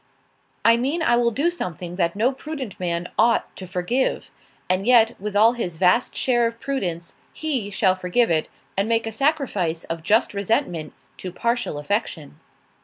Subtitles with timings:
[0.65, 4.31] "I mean I will do something that no prudent man ought to forgive;
[4.67, 9.05] and yet, with all his vast share of prudence, he shall forgive it, and make
[9.05, 12.39] a sacrifice of just resentment to partial affection."